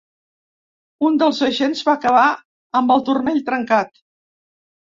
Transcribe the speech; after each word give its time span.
Un 1.09 1.19
dels 1.23 1.41
agents 1.49 1.83
va 1.89 1.95
acabar 1.99 2.25
amb 2.81 2.95
el 2.97 3.07
turmell 3.11 3.41
trencat. 3.51 4.03